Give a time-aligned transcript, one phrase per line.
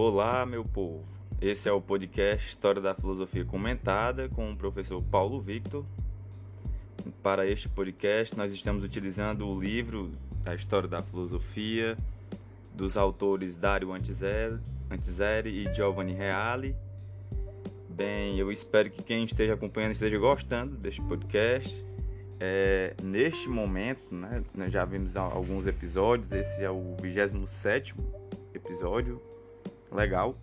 [0.00, 1.04] Olá, meu povo.
[1.40, 5.84] Esse é o podcast História da Filosofia Comentada com o professor Paulo Victor.
[7.20, 10.12] Para este podcast, nós estamos utilizando o livro
[10.46, 11.98] A História da Filosofia
[12.72, 14.60] dos autores Dario Antiseri
[15.66, 16.76] e Giovanni Reale.
[17.88, 21.84] Bem, eu espero que quem esteja acompanhando esteja gostando deste podcast.
[22.38, 27.96] É, neste momento, né, nós já vimos alguns episódios, esse é o 27
[28.54, 29.20] episódio,
[29.92, 30.36] legal.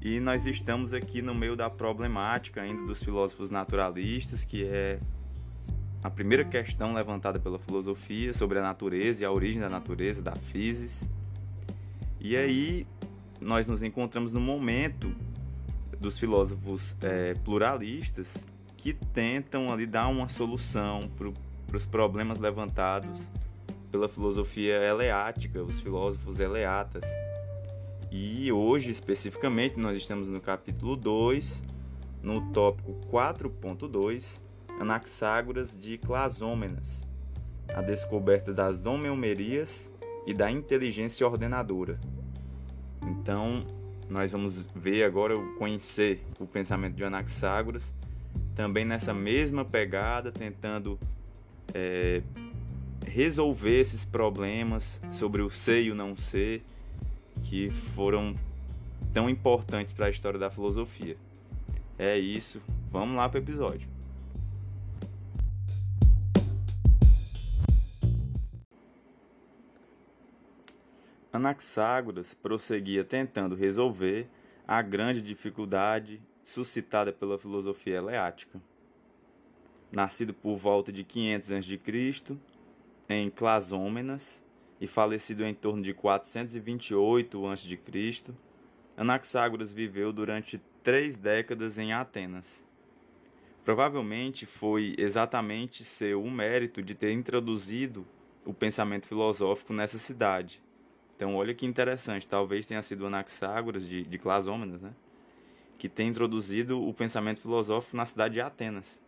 [0.00, 5.00] E nós estamos aqui no meio da problemática ainda dos filósofos naturalistas, que é
[6.02, 10.36] a primeira questão levantada pela filosofia sobre a natureza e a origem da natureza, da
[10.36, 11.08] physis.
[12.20, 12.86] E aí
[13.40, 15.12] nós nos encontramos no momento
[16.00, 18.36] dos filósofos é, pluralistas
[18.76, 23.20] que tentam ali dar uma solução para os problemas levantados
[23.90, 27.02] pela filosofia eleática, os filósofos eleatas.
[28.20, 31.62] E hoje, especificamente, nós estamos no capítulo 2,
[32.20, 34.40] no tópico 4.2,
[34.80, 37.06] Anaxágoras de Clasômenas,
[37.72, 39.88] a descoberta das domeomerias
[40.26, 41.96] e da inteligência ordenadora.
[43.06, 43.64] Então,
[44.10, 47.94] nós vamos ver agora, conhecer o pensamento de Anaxágoras
[48.56, 50.98] também nessa mesma pegada, tentando
[51.72, 52.20] é,
[53.06, 56.64] resolver esses problemas sobre o ser e o não ser
[57.42, 58.34] que foram
[59.12, 61.16] tão importantes para a história da filosofia.
[61.98, 63.88] É isso, vamos lá para o episódio.
[71.32, 74.28] Anaxágoras prosseguia tentando resolver
[74.66, 78.60] a grande dificuldade suscitada pela filosofia eleática.
[79.90, 82.36] Nascido por volta de 500 a.C.,
[83.08, 84.44] em Clasômenas,
[84.80, 88.34] e falecido em torno de 428 a.C.,
[88.96, 92.66] Anaxágoras viveu durante três décadas em Atenas.
[93.64, 98.06] Provavelmente foi exatamente seu o mérito de ter introduzido
[98.44, 100.60] o pensamento filosófico nessa cidade.
[101.14, 104.92] Então, olha que interessante, talvez tenha sido Anaxágoras de, de Clasômenas, né?
[105.78, 109.00] que tem introduzido o pensamento filosófico na cidade de Atenas,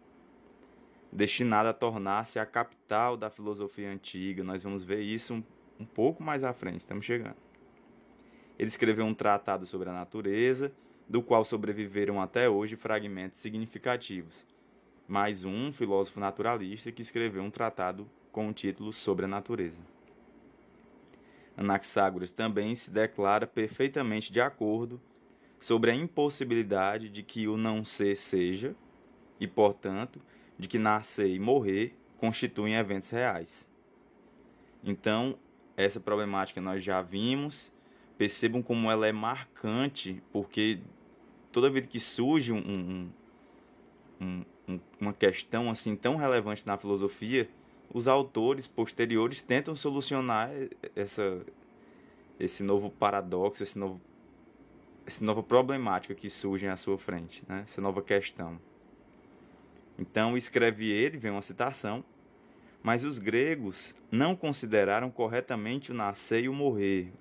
[1.11, 4.45] destinada a tornar-se a capital da filosofia antiga.
[4.45, 5.43] Nós vamos ver isso um,
[5.81, 7.37] um pouco mais à frente, estamos chegando.
[8.59, 10.71] Ele escreveu um tratado sobre a natureza,
[11.09, 14.47] do qual sobreviveram até hoje fragmentos significativos.
[15.09, 19.83] Mais um filósofo naturalista que escreveu um tratado com o título Sobre a Natureza.
[21.57, 25.01] Anaxágoras também se declara perfeitamente de acordo
[25.59, 28.77] sobre a impossibilidade de que o não ser seja,
[29.41, 30.21] e, portanto,
[30.59, 33.67] de que nascer e morrer constituem eventos reais.
[34.85, 35.39] Então,
[35.85, 37.73] essa problemática nós já vimos,
[38.19, 40.81] percebam como ela é marcante, porque
[41.51, 47.49] toda vez que surge um, um, um, uma questão assim tão relevante na filosofia,
[47.93, 50.51] os autores posteriores tentam solucionar
[50.95, 51.45] essa,
[52.39, 54.01] esse novo paradoxo, esse novo
[55.07, 57.63] essa nova problemática que surge à sua frente, né?
[57.65, 58.61] essa nova questão.
[59.99, 62.05] Então, escreve ele, vem uma citação,
[62.83, 67.13] mas os gregos não consideraram corretamente o nascer e o morrer.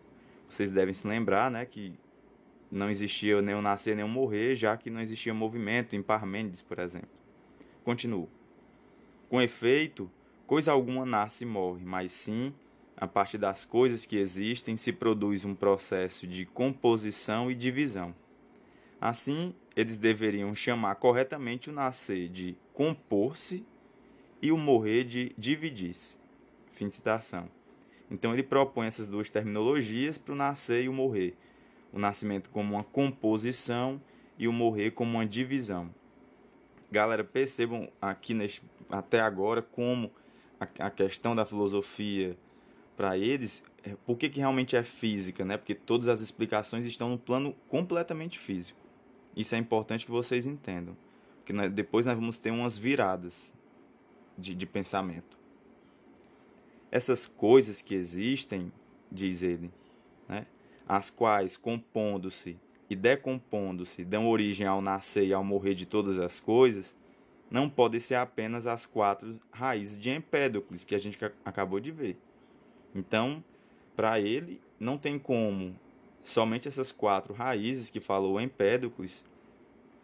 [0.48, 1.94] Vocês devem se lembrar né, que
[2.72, 6.62] não existia nem o nascer nem o morrer, já que não existia movimento em Parmênides,
[6.62, 7.10] por exemplo.
[7.84, 8.30] Continuo.
[9.28, 10.10] Com efeito,
[10.48, 12.54] coisa alguma nasce e morre, mas sim
[13.00, 18.14] a partir das coisas que existem se produz um processo de composição e divisão.
[19.00, 23.66] Assim, eles deveriam chamar corretamente o nascer de compor-se
[24.42, 26.18] e o morrer de dividir-se.
[26.72, 27.50] Fim de citação.
[28.10, 31.36] Então ele propõe essas duas terminologias para o nascer e o morrer.
[31.92, 34.02] O nascimento como uma composição
[34.38, 35.94] e o morrer como uma divisão.
[36.92, 40.12] Galera, percebam aqui neste, até agora como
[40.60, 42.38] a, a questão da filosofia
[42.98, 45.56] para eles, é, por que, que realmente é física, né?
[45.56, 48.80] Porque todas as explicações estão no plano completamente físico.
[49.36, 50.98] Isso é importante que vocês entendam.
[51.38, 53.54] Porque nós, depois nós vamos ter umas viradas
[54.40, 55.38] de, de pensamento.
[56.92, 58.72] Essas coisas que existem,
[59.12, 59.72] diz ele,
[60.28, 60.48] né?
[60.88, 62.58] as quais, compondo-se
[62.90, 66.96] e decompondo-se, dão origem ao nascer e ao morrer de todas as coisas,
[67.52, 72.18] não podem ser apenas as quatro raízes de Empédocles, que a gente acabou de ver.
[72.94, 73.44] Então,
[73.96, 75.76] para ele, não tem como
[76.24, 79.26] somente essas quatro raízes que falou Empédocles,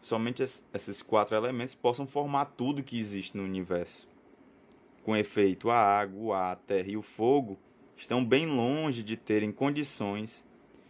[0.01, 4.07] somente esses quatro elementos possam formar tudo que existe no universo.
[5.05, 7.59] Com efeito, a água, a terra e o fogo
[7.95, 10.43] estão bem longe de terem condições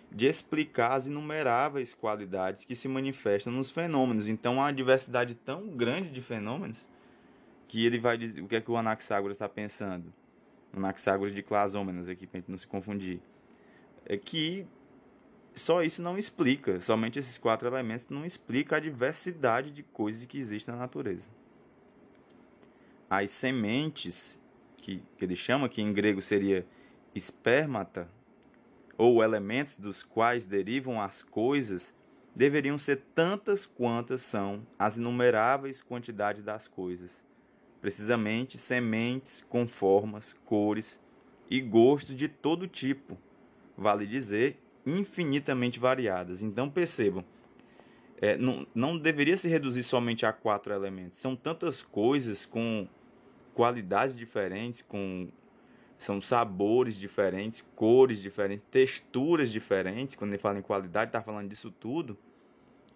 [0.09, 4.25] de explicar as inumeráveis qualidades que se manifestam nos fenômenos.
[4.25, 6.87] Então, há uma diversidade tão grande de fenômenos
[7.67, 10.13] que ele vai dizer o que é que o Anaxágoras está pensando.
[10.73, 13.19] Anaxágoras de Clasômenas, aqui para a gente não se confundir.
[14.05, 14.65] É que
[15.53, 20.39] só isso não explica, somente esses quatro elementos não explica a diversidade de coisas que
[20.39, 21.29] existem na natureza.
[23.09, 24.39] As sementes,
[24.77, 26.65] que, que ele chama, que em grego seria
[27.13, 28.09] espermata,
[28.97, 31.93] ou elementos dos quais derivam as coisas,
[32.35, 37.23] deveriam ser tantas quantas são as inumeráveis quantidades das coisas,
[37.81, 40.99] precisamente sementes com formas, cores
[41.49, 43.17] e gostos de todo tipo,
[43.77, 46.41] vale dizer, infinitamente variadas.
[46.41, 47.23] Então percebam,
[48.21, 52.87] é, não, não deveria se reduzir somente a quatro elementos, são tantas coisas com
[53.55, 55.29] qualidades diferentes, com
[55.97, 60.13] são sabores diferentes, cores diferentes, texturas diferentes.
[60.13, 62.17] Quando ele fala em qualidade, está falando disso tudo.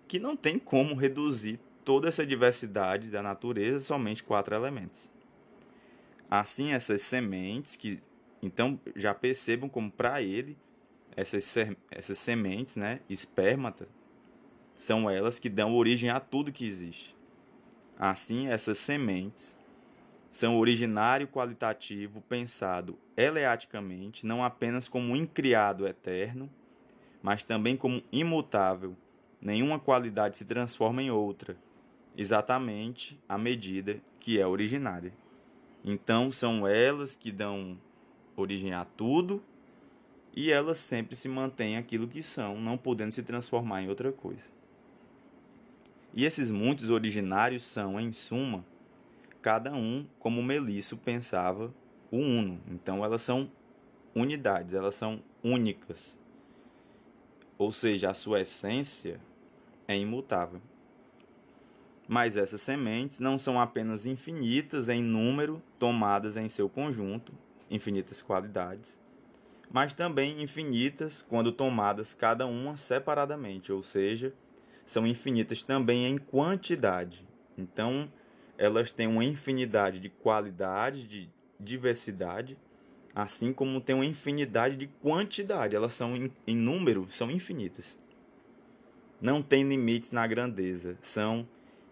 [0.07, 5.09] Que não tem como reduzir toda essa diversidade da natureza somente quatro elementos.
[6.29, 8.03] Assim, essas sementes, que
[8.43, 10.57] então já percebam como para ele,
[11.15, 11.55] essas,
[11.89, 13.87] essas sementes, né, espermata,
[14.75, 17.15] são elas que dão origem a tudo que existe.
[17.97, 19.57] Assim, essas sementes
[20.31, 26.49] são originário qualitativo pensado eleaticamente, não apenas como incriado eterno,
[27.21, 28.95] mas também como imutável.
[29.41, 31.57] Nenhuma qualidade se transforma em outra,
[32.15, 35.13] exatamente à medida que é originária.
[35.83, 37.77] Então são elas que dão
[38.35, 39.41] origem a tudo
[40.35, 44.51] e elas sempre se mantêm aquilo que são, não podendo se transformar em outra coisa.
[46.13, 48.65] E esses muitos originários são, em suma,
[49.41, 51.73] cada um, como Melisso pensava,
[52.11, 52.59] o uno.
[52.67, 53.51] Então elas são
[54.15, 56.19] unidades, elas são únicas.
[57.57, 59.19] Ou seja, a sua essência
[59.87, 60.61] é imutável.
[62.07, 67.31] Mas essas sementes não são apenas infinitas em número, tomadas em seu conjunto,
[67.69, 68.99] infinitas qualidades,
[69.71, 74.33] mas também infinitas quando tomadas cada uma separadamente, ou seja,
[74.85, 77.23] são infinitas também em quantidade.
[77.55, 78.11] Então,
[78.59, 82.57] elas têm uma infinidade de qualidade, de diversidade,
[83.15, 85.77] assim como tem uma infinidade de quantidade.
[85.77, 87.97] Elas são em, em número, são infinitas.
[89.21, 91.47] Não tem limites na grandeza, são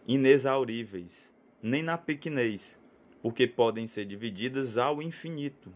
[0.05, 1.33] inexauríveis,
[1.63, 2.77] nem na pequenez,
[3.21, 5.73] porque podem ser divididas ao infinito,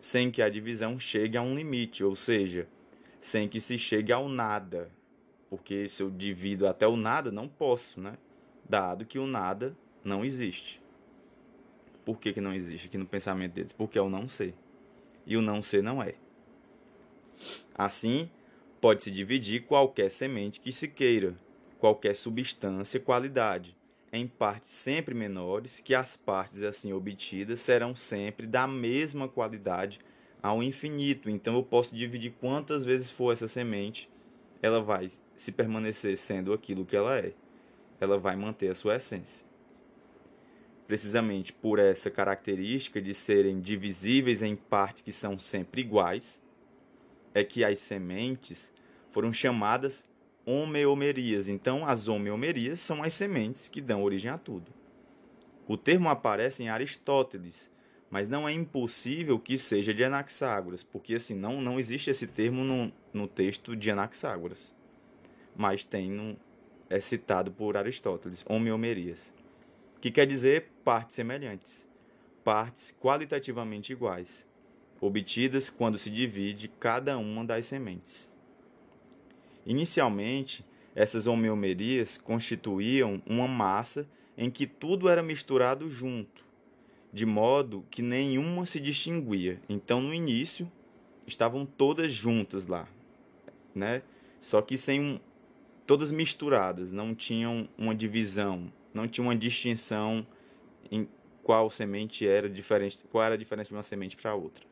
[0.00, 2.66] sem que a divisão chegue a um limite, ou seja,
[3.20, 4.90] sem que se chegue ao nada.
[5.50, 8.16] Porque se eu divido até o nada, não posso, né?
[8.66, 10.80] Dado que o nada não existe.
[12.04, 13.72] Por que, que não existe aqui no pensamento deles?
[13.72, 14.54] Porque é o não ser.
[15.26, 16.14] E o não ser não é.
[17.74, 18.30] Assim,
[18.80, 21.36] pode-se dividir qualquer semente que se queira,
[21.78, 23.76] qualquer substância, qualidade,
[24.12, 30.00] em partes sempre menores, que as partes assim obtidas serão sempre da mesma qualidade
[30.42, 31.30] ao infinito.
[31.30, 34.10] Então eu posso dividir quantas vezes for essa semente,
[34.62, 37.32] ela vai se permanecer sendo aquilo que ela é.
[38.00, 39.49] Ela vai manter a sua essência
[40.90, 46.42] precisamente por essa característica de serem divisíveis em partes que são sempre iguais,
[47.32, 48.72] é que as sementes
[49.12, 50.04] foram chamadas
[50.44, 51.46] homeomerias.
[51.46, 54.72] Então, as homeomerias são as sementes que dão origem a tudo.
[55.68, 57.70] O termo aparece em Aristóteles,
[58.10, 62.64] mas não é impossível que seja de Anaxágoras, porque assim não, não existe esse termo
[62.64, 64.74] no, no texto de Anaxágoras,
[65.56, 66.36] mas tem no,
[66.88, 69.32] é citado por Aristóteles, homeomerias
[70.00, 71.88] que quer dizer partes semelhantes,
[72.42, 74.46] partes qualitativamente iguais,
[75.00, 78.30] obtidas quando se divide cada uma das sementes.
[79.66, 80.64] Inicialmente,
[80.94, 86.44] essas homeomerias constituíam uma massa em que tudo era misturado junto,
[87.12, 89.60] de modo que nenhuma se distinguia.
[89.68, 90.70] Então, no início,
[91.26, 92.88] estavam todas juntas lá,
[93.74, 94.02] né?
[94.40, 95.20] Só que sem um,
[95.86, 100.26] todas misturadas, não tinham uma divisão, não tinha uma distinção
[100.90, 101.08] em
[101.42, 104.64] qual semente era diferente, qual era a diferença de uma semente para outra.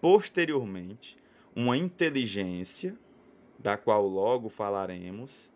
[0.00, 1.16] Posteriormente,
[1.54, 2.96] uma inteligência,
[3.58, 5.52] da qual logo falaremos,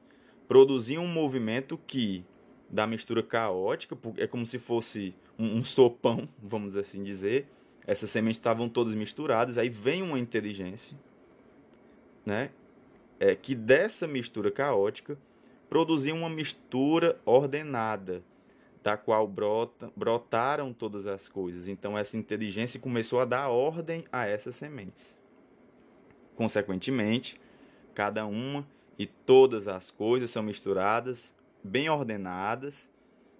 [0.47, 2.25] produzia um movimento que,
[2.69, 7.47] da mistura caótica, é como se fosse um, um sopão, vamos assim dizer,
[7.87, 10.99] essas sementes estavam todas misturadas, aí vem uma inteligência,
[12.25, 12.51] né,
[13.21, 15.19] é, que dessa mistura caótica
[15.69, 18.23] produzir uma mistura ordenada,
[18.83, 21.69] da qual brota, brotaram todas as coisas.
[21.69, 25.19] Então, essa inteligência começou a dar ordem a essas sementes.
[26.37, 27.41] Consequentemente,
[27.95, 28.67] cada uma
[28.99, 32.91] e todas as coisas são misturadas, bem ordenadas,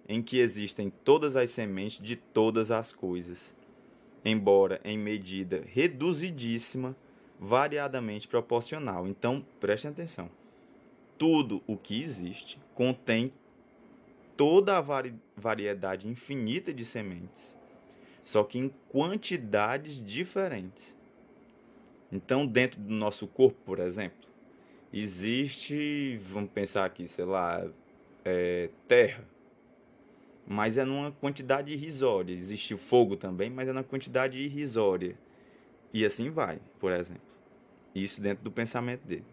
[0.07, 3.55] em que existem todas as sementes de todas as coisas,
[4.23, 6.95] embora em medida reduzidíssima,
[7.39, 9.07] variadamente proporcional.
[9.07, 10.29] Então, prestem atenção.
[11.17, 13.31] Tudo o que existe contém
[14.35, 17.57] toda a vari variedade infinita de sementes,
[18.23, 20.97] só que em quantidades diferentes.
[22.11, 24.27] Então, dentro do nosso corpo, por exemplo,
[24.93, 27.65] existe, vamos pensar aqui, sei lá,
[28.23, 29.25] é, terra,
[30.47, 32.33] mas é numa quantidade irrisória.
[32.33, 35.17] Existe fogo também, mas é numa quantidade irrisória.
[35.93, 37.23] E assim vai, por exemplo.
[37.93, 39.25] Isso dentro do pensamento dele.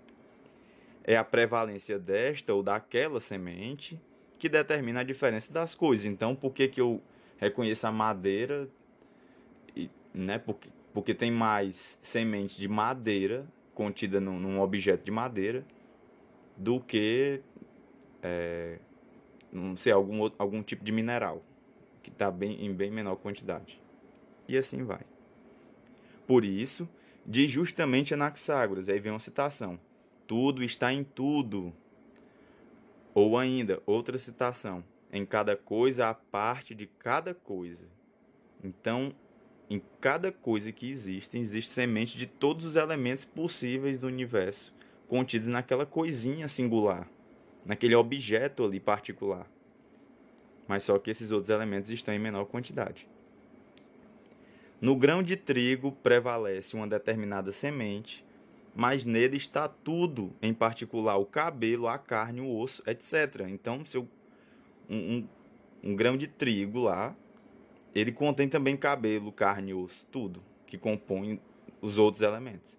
[1.04, 4.00] É a prevalência desta ou daquela semente
[4.38, 6.06] que determina a diferença das coisas.
[6.06, 7.00] Então, por que, que eu
[7.38, 8.68] reconheço a madeira?
[10.14, 10.38] Né?
[10.38, 15.64] Porque, porque tem mais semente de madeira contida num, num objeto de madeira
[16.56, 17.40] do que
[18.22, 18.78] é,
[19.50, 21.42] não sei algum outro, algum tipo de mineral
[22.02, 23.80] que está bem em bem menor quantidade
[24.48, 25.00] e assim vai
[26.26, 26.88] por isso
[27.26, 29.78] diz justamente Anaxágoras aí vem uma citação
[30.32, 31.74] tudo está em tudo
[33.12, 37.86] ou ainda outra citação em cada coisa a parte de cada coisa
[38.64, 39.14] então
[39.68, 44.72] em cada coisa que existe, existe semente de todos os elementos possíveis do universo
[45.06, 47.06] contidos naquela coisinha singular,
[47.66, 49.46] naquele objeto ali particular.
[50.66, 53.06] Mas só que esses outros elementos estão em menor quantidade.
[54.80, 58.24] No grão de trigo prevalece uma determinada semente,
[58.74, 63.46] mas nele está tudo, em particular o cabelo, a carne, o osso, etc.
[63.48, 64.08] Então, se eu,
[64.88, 65.28] um, um,
[65.82, 67.14] um grão de trigo lá
[67.94, 71.40] ele contém também cabelo, carne, osso, tudo que compõe
[71.80, 72.78] os outros elementos.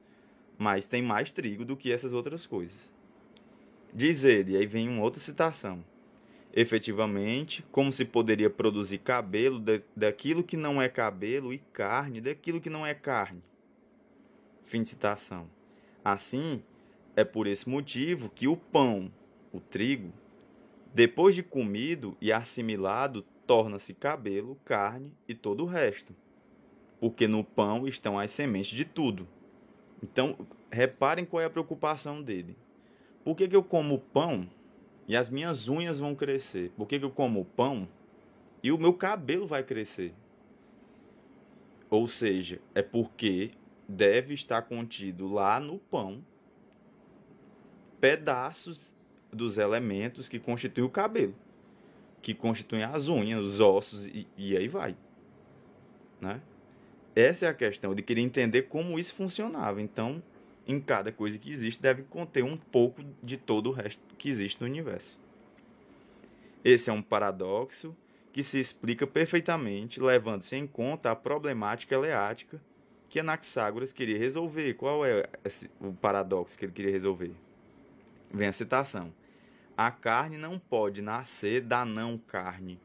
[0.58, 2.92] Mas tem mais trigo do que essas outras coisas.
[3.94, 5.84] Diz ele, aí vem uma outra citação.
[6.56, 9.64] Efetivamente, como se poderia produzir cabelo
[9.96, 13.44] daquilo que não é cabelo e carne daquilo que não é carne.
[14.66, 15.48] Fim de citação.
[16.04, 16.62] Assim,
[17.16, 19.12] é por esse motivo que o pão,
[19.52, 20.12] o trigo,
[20.94, 26.14] depois de comido e assimilado, torna-se cabelo, carne e todo o resto.
[27.00, 29.28] Porque no pão estão as sementes de tudo.
[30.02, 30.38] Então,
[30.72, 32.58] reparem qual é a preocupação dele.
[33.24, 34.50] Por que, que eu como pão
[35.08, 36.72] e as minhas unhas vão crescer?
[36.76, 37.88] Por que, que eu como pão
[38.62, 40.14] e o meu cabelo vai crescer?
[41.90, 43.52] Ou seja, é porque
[43.88, 46.24] deve estar contido lá no pão
[48.00, 48.94] pedaços
[49.32, 51.36] dos elementos que constituem o cabelo
[52.24, 54.96] que constituem as unhas, os ossos e, e aí vai.
[56.20, 56.42] Né?
[57.14, 57.92] Essa é a questão.
[57.92, 59.82] Ele queria entender como isso funcionava.
[59.82, 60.24] Então,
[60.66, 64.62] em cada coisa que existe, deve conter um pouco de todo o resto que existe
[64.62, 65.20] no universo.
[66.64, 67.96] Esse é um paradoxo
[68.32, 72.60] que se explica perfeitamente, levando-se em conta a problemática eleática
[73.14, 74.74] que Anaxágoras queria resolver.
[74.74, 77.32] Qual é esse, o paradoxo que ele queria resolver?
[78.34, 79.14] Vem a citação.
[79.78, 82.82] A carne não pode nascer da não carne,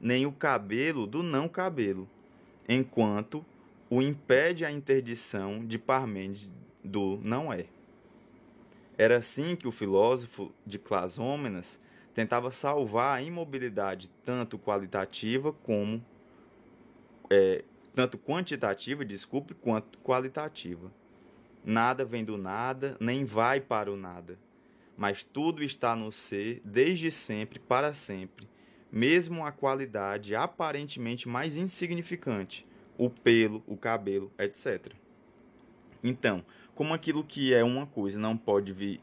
[0.00, 2.08] nem o cabelo do não cabelo,
[2.68, 3.44] enquanto
[3.90, 6.48] o impede a interdição de Parmênides
[6.84, 7.66] do não é.
[8.96, 11.80] Era assim que o filósofo de Clasômenas
[12.14, 16.00] tentava salvar a imobilidade tanto qualitativa como
[17.28, 20.92] é, tanto quantitativa, desculpe, quanto qualitativa.
[21.64, 24.38] Nada vem do nada, nem vai para o nada
[24.96, 28.48] mas tudo está no ser desde sempre para sempre,
[28.90, 32.66] mesmo a qualidade aparentemente mais insignificante,
[32.98, 34.92] o pelo, o cabelo, etc.
[36.02, 36.44] Então,
[36.74, 39.00] como aquilo que é uma coisa não pode vir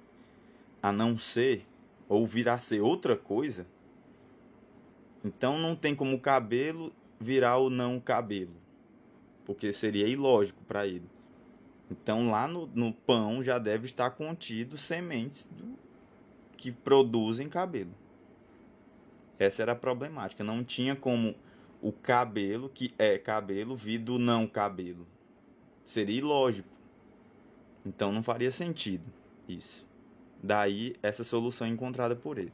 [0.81, 1.65] a não ser
[2.07, 3.65] ou vir a ser outra coisa,
[5.23, 8.55] então não tem como o cabelo virar o não cabelo,
[9.49, 11.09] porque seria ilógico para ele.
[11.89, 15.75] Então lá no, no pão já deve estar contido sementes do,
[16.55, 17.89] que produzem cabelo.
[19.39, 20.43] Essa era a problemática.
[20.43, 21.33] Não tinha como
[21.81, 25.07] o cabelo, que é cabelo, vir do não cabelo.
[25.83, 26.69] Seria ilógico.
[27.83, 29.11] Então não faria sentido
[29.47, 29.83] isso.
[30.43, 32.53] Daí essa solução encontrada por ele.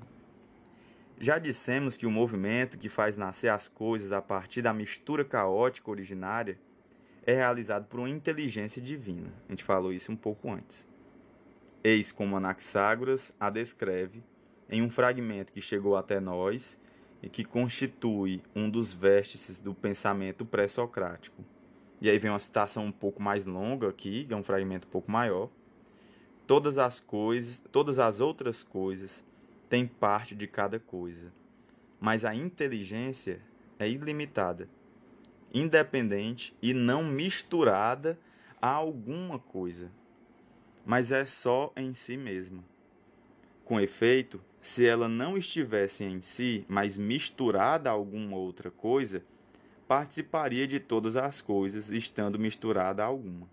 [1.20, 5.92] Já dissemos que o movimento que faz nascer as coisas a partir da mistura caótica
[5.92, 6.58] originária
[7.26, 9.32] é realizado por uma inteligência divina.
[9.48, 10.88] A gente falou isso um pouco antes.
[11.84, 14.24] Eis como Anaxágoras a descreve
[14.70, 16.80] em um fragmento que chegou até nós
[17.22, 21.44] e que constitui um dos vértices do pensamento pré-socrático.
[22.00, 24.92] E aí vem uma citação um pouco mais longa aqui, que é um fragmento um
[24.92, 25.50] pouco maior,
[26.46, 29.24] todas as coisas, todas as outras coisas
[29.70, 31.34] têm parte de cada coisa.
[32.00, 33.42] Mas a inteligência
[33.80, 34.70] é ilimitada,
[35.56, 38.20] independente e não misturada
[38.62, 39.90] a alguma coisa,
[40.86, 42.62] mas é só em si mesma.
[43.64, 49.24] Com efeito, se ela não estivesse em si, mas misturada a alguma outra coisa,
[49.88, 53.48] participaria de todas as coisas, estando misturada a alguma.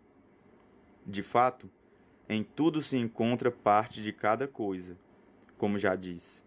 [1.07, 1.71] De fato,
[2.29, 4.99] em tudo se encontra parte de cada coisa,
[5.57, 6.43] como já disse,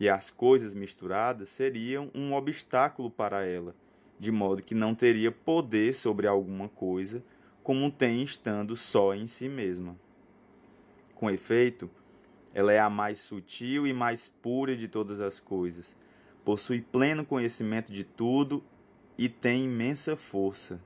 [0.00, 3.74] e as coisas misturadas seriam um obstáculo para ela,
[4.18, 7.22] de modo que não teria poder sobre alguma coisa,
[7.62, 9.96] como tem estando só em si mesma.
[11.14, 11.90] Com efeito,
[12.54, 15.96] ela é a mais sutil e mais pura de todas as coisas,
[16.44, 18.64] possui pleno conhecimento de tudo
[19.18, 20.80] e tem imensa força.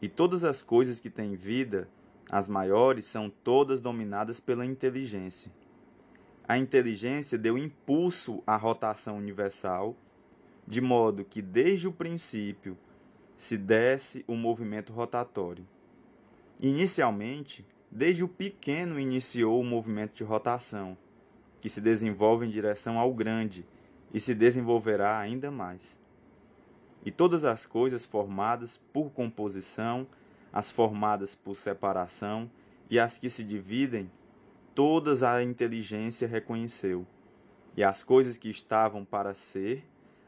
[0.00, 1.88] E todas as coisas que têm vida,
[2.30, 5.52] as maiores, são todas dominadas pela inteligência.
[6.48, 9.96] A inteligência deu impulso à rotação universal,
[10.66, 12.76] de modo que desde o princípio
[13.36, 15.66] se desse o movimento rotatório.
[16.60, 20.96] Inicialmente, desde o pequeno iniciou o movimento de rotação,
[21.60, 23.66] que se desenvolve em direção ao grande
[24.12, 26.00] e se desenvolverá ainda mais
[27.04, 30.06] e todas as coisas formadas por composição,
[30.52, 32.50] as formadas por separação
[32.88, 34.10] e as que se dividem,
[34.74, 37.06] todas a inteligência reconheceu.
[37.76, 39.84] E as coisas que estavam para ser,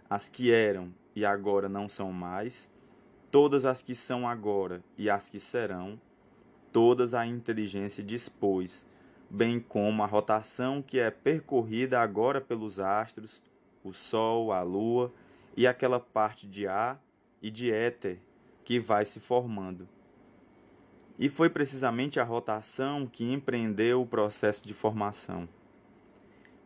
[0.09, 2.71] as que eram e agora não são mais,
[3.31, 6.01] todas as que são agora e as que serão,
[6.73, 8.87] todas a inteligência dispôs,
[9.31, 13.43] bem como a rotação que é percorrida agora pelos astros,
[13.83, 15.13] o Sol, a Lua
[15.57, 17.01] e aquela parte de ar
[17.43, 18.19] e de éter
[18.65, 19.89] que vai se formando.
[21.19, 25.49] E foi precisamente a rotação que empreendeu o processo de formação.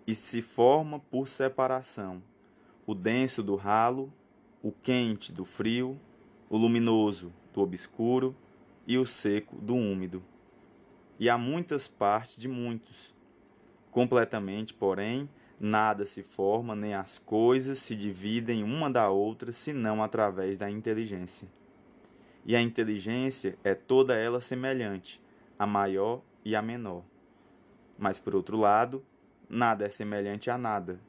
[0.06, 2.22] E se forma por separação:
[2.88, 4.10] o denso do ralo,
[4.62, 6.00] o quente do frio,
[6.48, 8.34] o luminoso do obscuro
[8.86, 10.22] e o seco do úmido.
[11.20, 13.14] E há muitas partes de muitos.
[13.90, 15.28] Completamente, porém,
[15.60, 21.48] Nada se forma, nem as coisas se dividem uma da outra, senão através da inteligência.
[22.46, 25.20] E a inteligência é toda ela semelhante,
[25.58, 27.02] a maior e a menor.
[27.98, 29.04] Mas, por outro lado,
[29.50, 31.00] nada é semelhante a nada,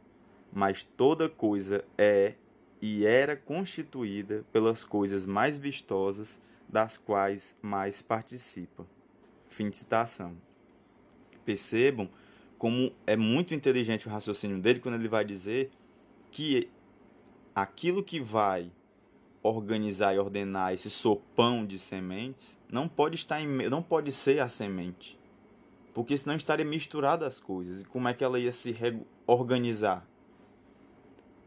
[0.51, 2.33] mas toda coisa é
[2.81, 8.85] e era constituída pelas coisas mais vistosas, das quais mais participa.
[9.47, 10.37] Fim de citação.
[11.43, 12.09] Percebam
[12.57, 15.71] como é muito inteligente o raciocínio dele quando ele vai dizer
[16.31, 16.69] que
[17.55, 18.71] aquilo que vai
[19.41, 24.47] organizar e ordenar esse sopão de sementes não pode estar em, não pode ser a
[24.47, 25.17] semente
[25.93, 28.75] porque senão estaria misturado as coisas e como é que ela ia se
[29.25, 30.05] organizar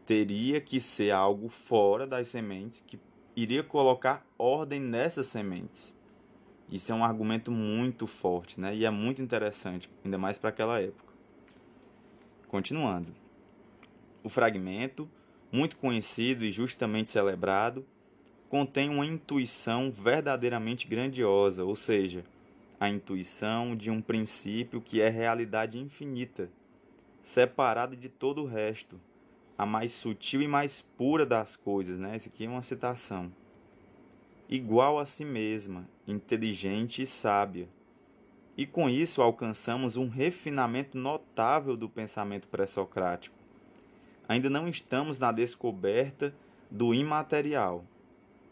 [0.05, 2.99] teria que ser algo fora das sementes que
[3.35, 5.93] iria colocar ordem nessas sementes
[6.73, 8.75] isso é um argumento muito forte, né?
[8.75, 11.13] E é muito interessante, ainda mais para aquela época.
[12.47, 13.13] Continuando.
[14.23, 15.07] O fragmento,
[15.51, 17.85] muito conhecido e justamente celebrado,
[18.49, 22.23] contém uma intuição verdadeiramente grandiosa, ou seja,
[22.79, 26.49] a intuição de um princípio que é realidade infinita,
[27.21, 28.99] separada de todo o resto,
[29.63, 32.15] a mais sutil e mais pura das coisas, né?
[32.15, 33.31] Isso aqui é uma citação
[34.49, 37.67] igual a si mesma, inteligente e sábia.
[38.55, 43.35] E com isso alcançamos um refinamento notável do pensamento pré-socrático.
[44.27, 46.35] Ainda não estamos na descoberta
[46.69, 47.83] do imaterial,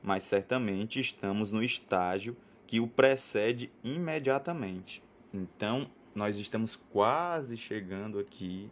[0.02, 5.04] mas certamente estamos no estágio que o precede imediatamente.
[5.32, 8.72] Então, nós estamos quase chegando aqui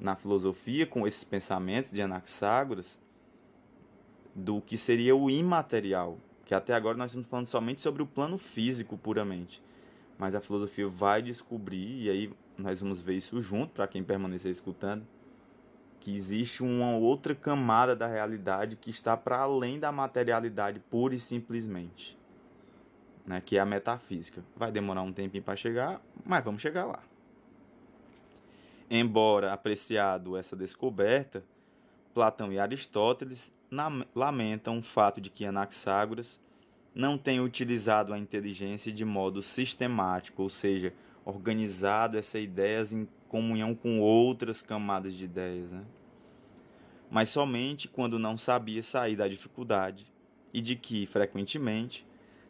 [0.00, 2.98] na filosofia com esses pensamentos de Anaxágoras
[4.34, 8.38] do que seria o imaterial, que até agora nós estamos falando somente sobre o plano
[8.38, 9.62] físico puramente.
[10.18, 14.50] Mas a filosofia vai descobrir, e aí nós vamos ver isso junto, para quem permanecer
[14.50, 15.06] escutando,
[15.98, 21.20] que existe uma outra camada da realidade que está para além da materialidade pura e
[21.20, 22.18] simplesmente,
[23.26, 24.42] né, que é a metafísica.
[24.56, 27.09] Vai demorar um tempinho para chegar, mas vamos chegar lá.
[28.90, 31.44] Embora apreciado essa descoberta,
[32.12, 33.52] Platão e Aristóteles
[34.12, 36.40] lamentam o fato de que Anaxágoras
[36.92, 40.92] não tenha utilizado a inteligência de modo sistemático, ou seja,
[41.24, 45.84] organizado essas ideias em comunhão com outras camadas de ideias, né?
[47.10, 50.06] mas somente quando não sabia sair da dificuldade
[50.52, 52.04] e de que, frequentemente,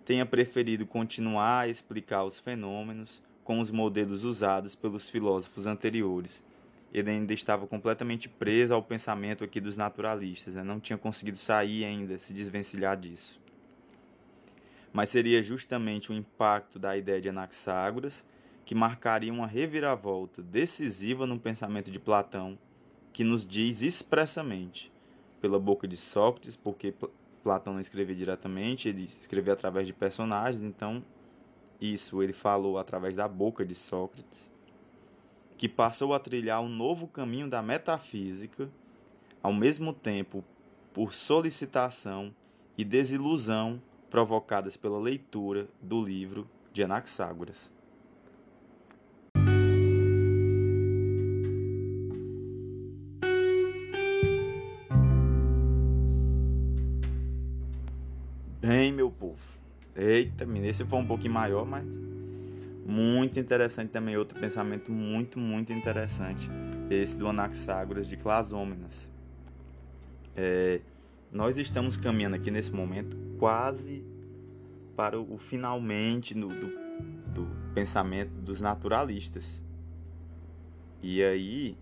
[0.06, 6.44] tenha preferido continuar a explicar os fenômenos com os modelos usados pelos filósofos anteriores.
[6.92, 10.62] Ele ainda estava completamente preso ao pensamento aqui dos naturalistas, né?
[10.62, 13.40] não tinha conseguido sair ainda, se desvencilhar disso.
[14.92, 18.24] Mas seria justamente o impacto da ideia de Anaxágoras
[18.64, 22.58] que marcaria uma reviravolta decisiva no pensamento de Platão,
[23.12, 24.92] que nos diz expressamente,
[25.40, 26.94] pela boca de Sócrates, porque
[27.42, 31.02] Platão não escrevia diretamente, ele escrevia através de personagens, então
[31.80, 34.52] isso ele falou através da boca de Sócrates,
[35.56, 38.70] que passou a trilhar um novo caminho da metafísica,
[39.42, 40.44] ao mesmo tempo
[40.92, 42.34] por solicitação
[42.76, 47.72] e desilusão provocadas pela leitura do livro de Anaxágoras.
[58.60, 59.59] Bem, meu povo.
[59.94, 61.84] Eita, esse foi um pouquinho maior, mas
[62.86, 64.16] muito interessante também.
[64.16, 66.48] Outro pensamento muito, muito interessante.
[66.88, 69.08] Esse do Anaxágoras de Clasômenas.
[70.36, 70.80] É,
[71.30, 74.04] nós estamos caminhando aqui nesse momento quase
[74.96, 76.68] para o, finalmente do, do,
[77.34, 79.62] do pensamento dos naturalistas.
[81.02, 81.76] E aí,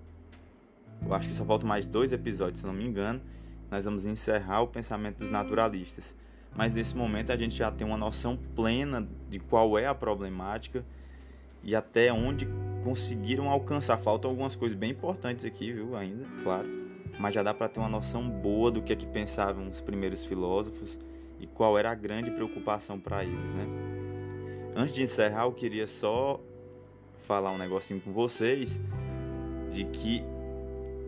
[1.05, 3.21] eu acho que só faltam mais dois episódios, se não me engano.
[3.71, 6.15] Nós vamos encerrar o pensamento dos naturalistas
[6.55, 10.85] mas nesse momento a gente já tem uma noção plena de qual é a problemática
[11.63, 12.49] e até onde
[12.85, 13.99] conseguiram alcançar.
[13.99, 16.69] Faltam algumas coisas bem importantes aqui, viu, ainda, claro,
[17.19, 20.25] mas já dá para ter uma noção boa do que é que pensavam os primeiros
[20.25, 20.99] filósofos
[21.41, 23.67] e qual era a grande preocupação para eles, né?
[24.75, 26.41] Antes de encerrar, eu queria só
[27.27, 28.81] falar um negocinho com vocês
[29.73, 30.25] de que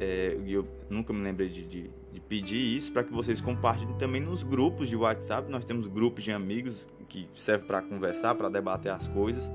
[0.00, 1.90] é, eu nunca me lembrei de, de, de
[2.30, 5.50] pedir isso para que vocês compartilhem também nos grupos de WhatsApp.
[5.50, 9.50] Nós temos grupos de amigos que servem para conversar, para debater as coisas.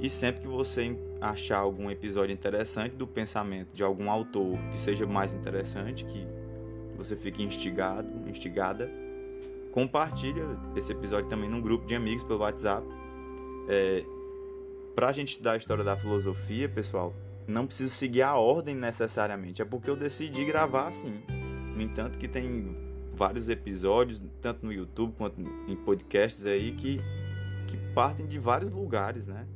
[0.00, 5.06] E sempre que você achar algum episódio interessante do pensamento de algum autor que seja
[5.06, 6.26] mais interessante, que
[6.96, 8.90] você fique instigado, instigada,
[9.70, 12.86] compartilha esse episódio também num grupo de amigos pelo WhatsApp.
[13.68, 14.02] É,
[14.94, 17.14] para a gente estudar a história da filosofia, pessoal,
[17.46, 21.22] não preciso seguir a ordem necessariamente, é porque eu decidi gravar assim.
[21.74, 22.76] No entanto, que tem
[23.14, 26.98] vários episódios, tanto no YouTube quanto em podcasts aí, que,
[27.66, 29.46] que partem de vários lugares, né?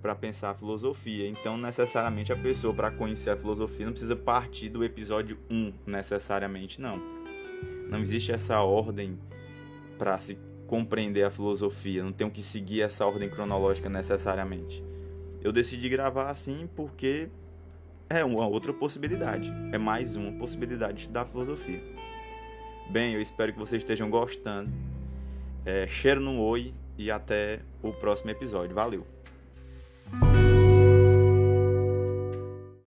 [0.00, 1.28] Para pensar a filosofia.
[1.28, 6.80] Então, necessariamente, a pessoa, para conhecer a filosofia, não precisa partir do episódio 1, necessariamente,
[6.80, 7.00] não.
[7.88, 9.18] Não existe essa ordem
[9.98, 14.82] para se compreender a filosofia, não tenho que seguir essa ordem cronológica necessariamente.
[15.42, 17.28] Eu decidi gravar assim porque
[18.18, 19.52] é uma outra possibilidade.
[19.72, 21.82] É mais uma possibilidade de estudar filosofia.
[22.90, 24.70] Bem, eu espero que vocês estejam gostando.
[25.64, 28.74] É, cheiro no oi e até o próximo episódio.
[28.74, 29.06] Valeu!